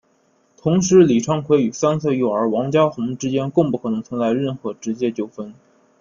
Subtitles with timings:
[0.57, 5.53] 同时李昌奎与三岁幼儿王家红之间更不可能存在任何直接纠纷。